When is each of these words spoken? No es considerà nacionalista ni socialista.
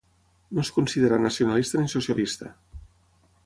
No 0.57 0.63
es 0.63 0.71
considerà 0.77 1.19
nacionalista 1.25 1.83
ni 1.83 1.95
socialista. 1.95 2.53